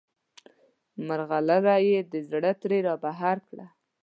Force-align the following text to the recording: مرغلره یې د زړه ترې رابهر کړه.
مرغلره 1.07 1.75
یې 1.87 1.99
د 2.11 2.13
زړه 2.29 2.51
ترې 2.61 2.79
رابهر 2.87 3.37
کړه. 3.47 3.67